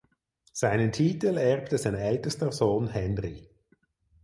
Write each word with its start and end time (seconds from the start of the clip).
Seinen 0.51 0.91
Titel 0.91 1.37
erbte 1.37 1.77
sein 1.77 1.93
ältester 1.93 2.51
Sohn 2.51 2.87
Henry. 2.87 3.47